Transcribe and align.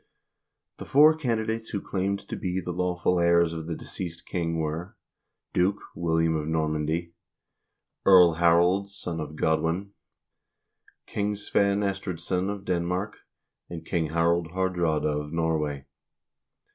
The 0.77 0.85
four 0.85 1.15
candidates 1.15 1.69
who 1.69 1.79
claimed 1.79 2.27
to 2.27 2.35
be 2.35 2.59
the 2.59 2.71
lawful 2.71 3.19
heirs 3.19 3.53
of 3.53 3.67
the 3.67 3.75
deceased 3.75 4.25
king 4.25 4.57
were: 4.57 4.97
Duke 5.53 5.79
William 5.93 6.35
of 6.35 6.47
Normandy, 6.47 7.13
Earl 8.03 8.33
Harold, 8.33 8.89
son 8.89 9.19
of 9.19 9.35
Godwin, 9.35 9.91
King 11.05 11.35
Svein 11.35 11.83
Estridsson 11.83 12.49
of 12.49 12.65
Denmark, 12.65 13.17
and 13.69 13.85
King 13.85 14.07
Harald 14.07 14.47
Haardraade 14.53 15.05
of 15.05 15.31
Norway. 15.31 15.85